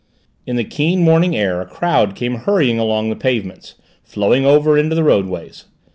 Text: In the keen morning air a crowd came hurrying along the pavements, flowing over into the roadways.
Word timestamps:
In 0.47 0.55
the 0.55 0.63
keen 0.63 1.03
morning 1.03 1.35
air 1.37 1.61
a 1.61 1.65
crowd 1.67 2.15
came 2.15 2.33
hurrying 2.33 2.79
along 2.79 3.11
the 3.11 3.15
pavements, 3.15 3.75
flowing 4.03 4.47
over 4.47 4.75
into 4.75 4.95
the 4.95 5.03
roadways. 5.03 5.65